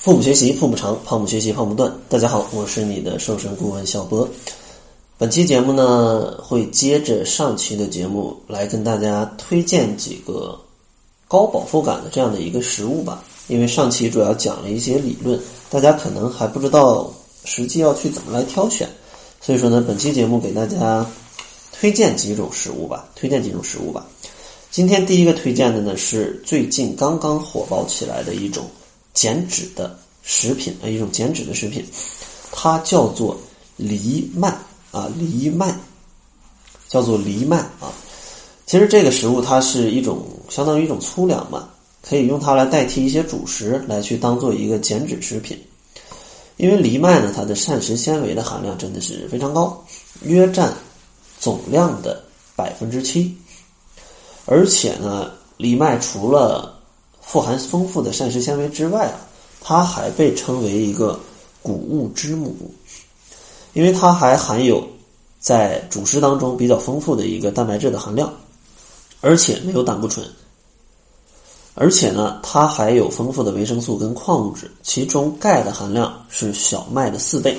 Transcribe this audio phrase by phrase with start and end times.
[0.00, 1.92] 腹部学习腹部长，胖不学习胖不断。
[2.08, 4.28] 大家好，我是你的瘦身顾问小波。
[5.18, 10.56] 本期节目呢，会接着上期的节目来跟大家推荐几个
[11.26, 13.24] 高饱腹感的这样的一个食物吧。
[13.48, 15.38] 因为上期主要讲了一些理论，
[15.68, 17.12] 大家可能还不知道
[17.44, 18.88] 实际要去怎么来挑选，
[19.40, 21.04] 所以说呢，本期节目给大家
[21.72, 24.06] 推荐几种食物吧，推荐几种食物吧。
[24.70, 28.64] 今天第一个推荐的呢是最近刚刚火爆起来的一种
[29.18, 31.84] 减脂的食品啊，一种减脂的食品，
[32.52, 33.36] 它叫做
[33.76, 34.48] 藜麦
[34.92, 35.76] 啊，藜麦
[36.88, 37.90] 叫做藜麦啊。
[38.64, 41.68] 其实这个食物它是一种相当于一种粗粮嘛，
[42.00, 45.60] 可以用它来代替一些主食来去当做一个减脂食品。
[46.56, 49.84] 因为藜麦呢，它的膳食纤维的含量真的是非常高，
[50.22, 50.72] 约占
[51.40, 52.22] 总量的
[52.54, 53.36] 百分之七。
[54.46, 56.77] 而且呢，藜麦除了
[57.30, 59.20] 富含丰富的膳食纤维之外啊，
[59.60, 61.20] 它还被称为一个
[61.62, 62.56] 谷物之母，
[63.74, 64.82] 因为它还含有
[65.38, 68.32] 在主食当中比较丰富的一个蛋白质的含量，
[69.20, 70.26] 而且没有胆固醇，
[71.74, 77.58] 而且呢，它还有丰富的维生素跟矿物质，其中钙的含量是小麦的四倍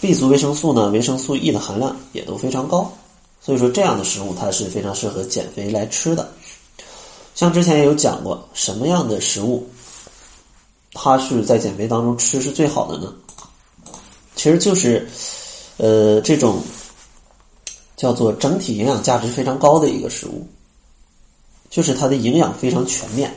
[0.00, 2.92] ，B 族维生素呢，维生素 E 的含量也都非常高。
[3.40, 6.28] 所以说，这样的食物它是非常适合减肥来吃的。
[7.38, 9.64] 像之前也有讲过，什么样的食物，
[10.92, 13.14] 它是在减肥当中吃是最好的呢？
[14.34, 15.08] 其实就是，
[15.76, 16.60] 呃，这种
[17.96, 20.44] 叫做整体营养价值非常高的一个食物，
[21.70, 23.32] 就是它的营养非常全面，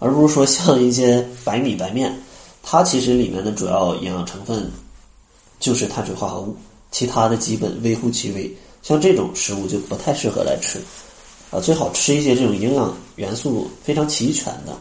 [0.00, 2.12] 而不是说像一些白米白面，
[2.64, 4.68] 它其实里面的主要营养成分
[5.60, 6.56] 就是碳水化合物，
[6.90, 8.52] 其他的基本微乎其微。
[8.82, 10.80] 像这种食物就不太适合来吃，
[11.50, 14.78] 啊，最好吃一些这种营养元素非常齐全的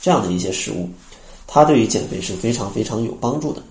[0.00, 0.88] 这样的一些食物，
[1.46, 3.62] 它对于减肥是非常非常有帮助的。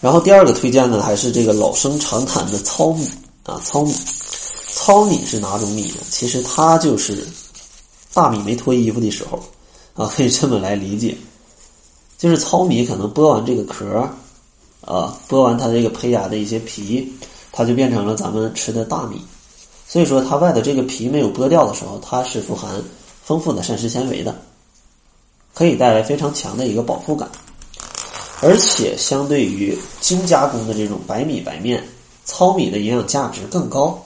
[0.00, 3.08] 然后第二个推荐呢，还是这个老生常谈的糙米
[3.44, 3.94] 啊，糙米，
[4.70, 5.96] 糙米是哪种米呢？
[6.10, 7.26] 其实它就是
[8.12, 9.42] 大米没脱衣服的时候
[9.94, 11.16] 啊，可以这么来理解，
[12.18, 13.86] 就是糙米可能剥完这个壳
[14.82, 17.10] 啊，剥完它这个胚芽的一些皮。
[17.54, 19.22] 它就变成了咱们吃的大米，
[19.92, 22.82] 所以说它外的这个皮没有剥掉的时候，它是富含
[23.22, 24.34] 丰富的膳食纤维的，
[25.52, 27.30] 可以带来非常强的一个饱腹感，
[28.40, 31.86] 而且相对于精加工的这种白米白面，
[32.24, 34.02] 糙米的营养价值更高，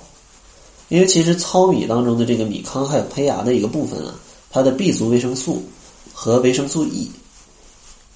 [0.88, 4.12] 因为其实糙米当中的这个米糠还有胚芽的一个部分啊，
[4.50, 5.62] 它的 B 族维生素
[6.12, 7.08] 和维生素 E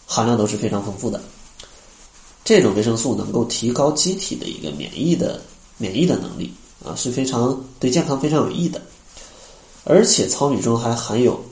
[0.06, 1.22] 含量都是非常丰富的。
[2.44, 5.40] 这种维生素能够提高机体的一个免疫的
[5.78, 6.52] 免疫的能力。
[6.84, 8.80] 啊，是非常对健康非常有益的。
[9.84, 11.42] 而且糙米中还含有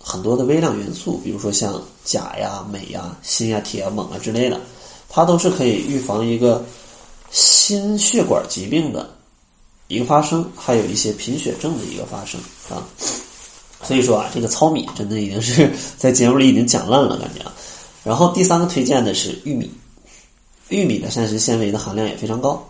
[0.00, 4.60] 很多的微量元素，比如说像钾呀、镁呀、锌呀、铁啊、锰啊之类的，
[5.08, 6.64] 它都是可以预防一个
[7.30, 9.10] 心血管疾病的
[9.88, 12.86] 一个发生，还有一些贫血症的一个发生啊。
[13.82, 17.44] 所以说啊，这个糙米真的已经是在节目里已经讲烂了，感觉。
[18.04, 19.70] 然后第三个推荐的是玉米。
[20.68, 22.64] 玉米的膳食纤维的含量也非常高，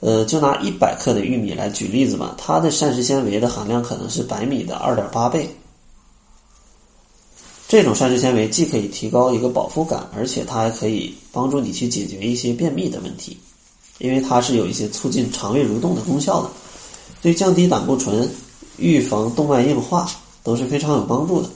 [0.00, 5.48] 呃，就拿一百克的玉米来举例子吧，它的膳食纤维的含量可能是白米的二点八倍。
[7.68, 13.36] 这种膳食纤维既可以提高一个饱腹感，而且它还可以帮助你去解决一些便秘的问题，
[13.98, 16.50] 因为它是有一些促进肠胃蠕动的功效的，
[17.22, 18.30] 对降低胆固醇、
[18.76, 20.08] 预防动脉硬化
[20.44, 21.48] 都是非常有帮助的。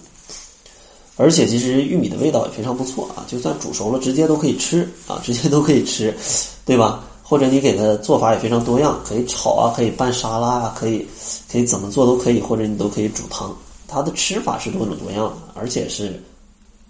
[1.17, 6.17] 而且其实玉米的味道也非常不错啊，就算煮熟了，直接都可以吃啊，直接都可以吃，
[6.65, 7.05] 对吧？
[7.31, 11.07] 或者你给它做法也非常多样，可以炒啊，可以拌沙拉啊，可以
[11.49, 16.21] 可以怎么做都可以，或者你都可以煮汤，它的吃法是多种多样的，而且是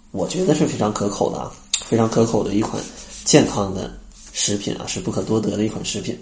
[0.09, 1.51] 我觉得是非常可口的啊，
[1.85, 2.81] 非常可口的一款
[3.23, 3.93] 健康的
[4.33, 6.17] 食品啊，是不可多得的一款食品。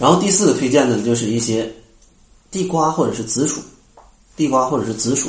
[0.00, 1.72] 然后第四个推荐的就是一些
[2.50, 3.60] 地瓜或者是紫薯，
[4.34, 5.28] 地瓜或者是紫薯。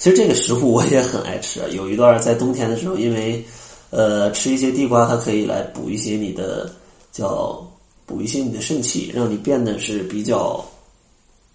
[0.00, 1.68] 其实这个食物我也很爱吃啊。
[1.70, 3.44] 有一段在冬天的时候，因为，
[3.90, 6.68] 呃，吃一些地瓜，它可以来补一些你的
[7.12, 7.64] 叫
[8.04, 10.64] 补一些你的肾气，让你变得是比较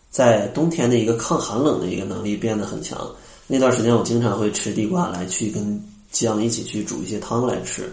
[0.09, 3.09] 在冬天的一个抗寒冷的一个能力变得很强。
[3.47, 7.91] 那段时间我经常会吃地瓜来去跟姜一起去煮一些汤来吃。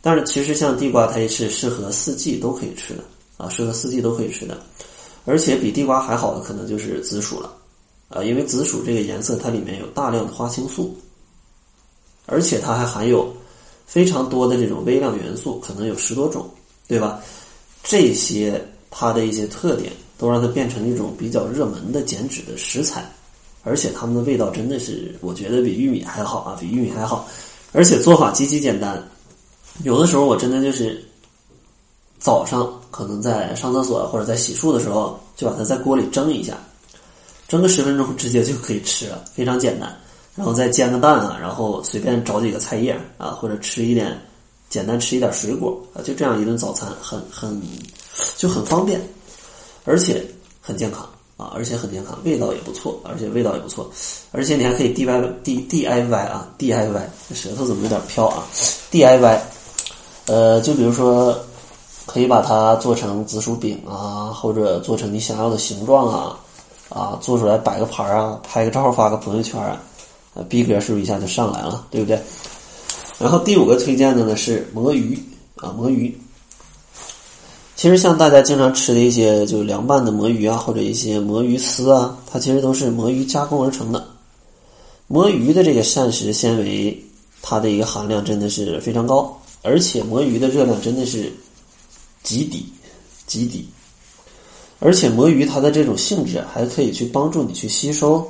[0.00, 3.04] 但是其实像地瓜，它也是适合四季都可以吃的
[3.36, 4.60] 啊，适合四季都可以吃的。
[5.24, 7.52] 而且比地瓜还好的可能就是紫薯了。
[8.08, 10.96] 啊，因为紫薯这个颜色，它里面有大量的花青素，
[12.24, 13.30] 而且它还含有
[13.84, 16.48] 非常多的这种微量元素，可能有十多种，
[16.88, 17.20] 对吧？
[17.84, 23.08] 这些它的一些特点，都让它变成一种比较热门的减脂的食材。
[23.64, 27.28] 而且它们的味道真的是，我觉得比玉米还好啊，比玉米还好，
[27.72, 29.02] 而且做法极其简单。
[29.84, 31.04] 有的时候我真的就是
[32.18, 36.56] 早上可能在上厕所或者在洗漱的时候，就把它在锅里蒸一下，
[37.46, 39.94] 蒸个十分钟，直接就可以吃了，非常简单。
[40.34, 44.16] 然后再煎个蛋啊，然后随便找几个菜叶啊，或者吃一点
[44.68, 47.60] 简单吃一点水果啊，就这样一顿早餐，很很
[48.36, 49.00] 就很方便，
[49.84, 50.24] 而且
[50.60, 53.90] 很健康啊，而且很健康，味道也不错，而且味道也不错，
[54.32, 58.44] 而且你还可以 D I D D I Y 啊，D I Y，舌头怎么有点飘啊
[58.90, 59.42] ？D I Y，
[60.26, 61.34] 呃，就比如说
[62.06, 66.38] 可以把它做成紫薯饼啊，或者做成你想要的形状啊，
[66.88, 69.80] 啊，做出来摆个盘儿啊，拍个照发个朋友圈啊。
[70.48, 72.16] 逼格是不是一下就上来了，对不对？
[73.18, 75.18] 然后第五个推荐的呢是魔芋
[75.56, 76.16] 啊，魔芋。
[77.74, 84.04] 其实像大家经常吃的一些就凉拌的魔芋啊，或者一些魔芋丝啊，它其实都是魔芋加工而成的。
[85.06, 87.04] 魔芋的这个膳食纤维，
[87.40, 91.32] 它的一个含量真的是非常高，而且魔芋的热量真的是
[92.22, 92.66] 极低，
[93.26, 93.66] 极低。
[94.80, 98.28] 而且魔芋它的这种性质还可以去帮助你去吸收。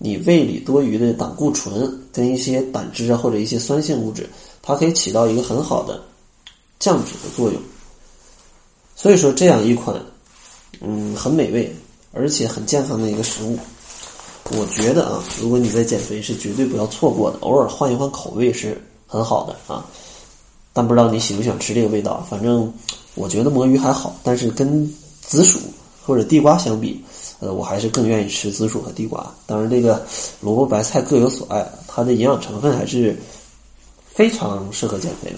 [0.00, 4.28] 你胃里多余的胆固醇跟一些胆汁啊，或者一些酸性物质，
[4.60, 6.02] 它可以起到一个很好的
[6.80, 7.62] 降脂的作用。
[8.96, 9.94] 所以说，这样一款
[10.80, 11.72] 嗯很美味
[12.12, 13.56] 而且很健康的一个食物，
[14.50, 17.38] 我觉得啊，如果你在减肥，是绝对不要错过的。
[17.42, 18.76] 偶尔换一换口味是
[19.06, 19.86] 很好的啊。
[20.72, 22.26] 但不知道你喜不喜欢吃这个味道？
[22.28, 22.72] 反正
[23.14, 25.60] 我觉得魔芋还好，但是跟紫薯
[26.04, 27.00] 或者地瓜相比。
[27.40, 29.32] 呃，我还是更愿意吃紫薯和地瓜。
[29.46, 30.04] 当然，这个
[30.40, 33.16] 萝卜白菜各有所爱，它的营养成分还是
[34.06, 35.36] 非常适合减肥的。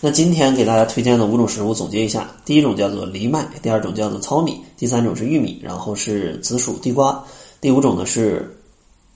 [0.00, 7.24] 那今天给大家推荐的五种食物，总结一下：第一种叫做藜麦，第二种叫做糙米，第三种是玉米，然后是紫薯、地瓜，
[7.60, 8.56] 第五种呢是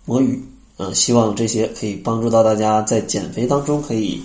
[0.05, 0.43] 魔芋。
[0.79, 4.23] 嗯，希望这些可以帮助到大家在减肥当中可以。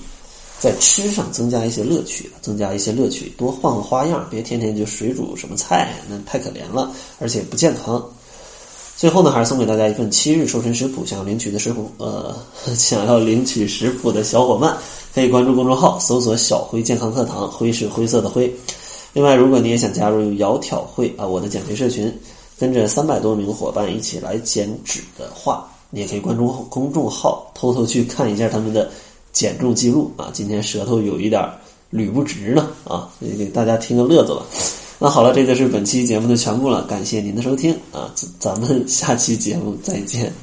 [0.59, 8.03] 在吃上增加一些乐趣，增加一些乐趣，多换个花样，别天天就水煮什么菜，那太可怜了，而且不健康。
[8.95, 12.35] 最后呢，还是送给大家一份七日瘦身食谱，想要领取的食谱，呃，
[12.75, 14.75] 想要领取食谱的小伙伴
[15.13, 18.51] 可以关注公众号，搜索“小辉健康课堂”，辉是灰色的灰。
[19.13, 22.11] 另外，如果你也想加入“窈窕会”啊，我的减肥社群，
[22.57, 28.89] 跟着三百多名伙伴一起来减脂的话，你也可以关注公众号，偷偷去看一下他们的。
[29.37, 31.47] 减重记录啊，今天舌头有一点
[31.93, 34.43] 捋不直呢啊，所以给大家听个乐子吧。
[34.97, 40.33] 那好了，这就是本期节目的全部了，感谢您的收听啊，咱们下期节目再见。